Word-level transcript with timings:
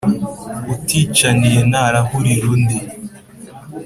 Uticaniye 0.73 1.61
ntarahurira 1.71 2.45
undi. 2.53 2.77